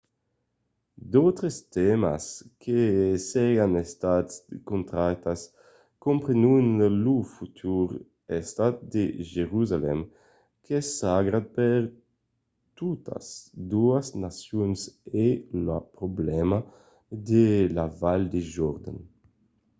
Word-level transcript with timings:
d'autres 1.11 1.51
tèmas 1.75 2.25
que 2.63 2.79
serián 3.29 3.73
estats 3.85 4.31
tractats 4.89 5.41
comprenon 6.05 6.65
lo 7.03 7.15
futur 7.35 7.87
estat 8.41 8.75
de 8.93 9.03
jerusalèm 9.33 9.99
qu'es 10.65 10.87
sagrat 11.01 11.45
per 11.57 11.79
totas 12.79 13.25
doas 13.73 14.05
nacions 14.25 14.79
e 15.25 15.27
lo 15.65 15.77
problèma 15.97 16.57
de 17.29 17.47
la 17.77 17.85
val 18.01 18.21
de 18.33 18.39
jordan 18.55 18.97